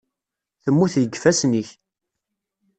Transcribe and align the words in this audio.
Temmut 0.63 0.93
deg 1.01 1.09
yifassen-ik. 1.13 1.69